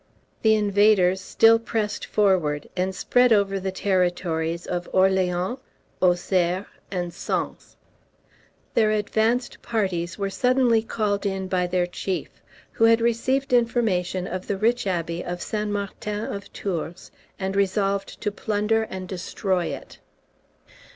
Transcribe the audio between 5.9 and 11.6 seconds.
Auxerre and Sens. Their advanced parties were suddenly called in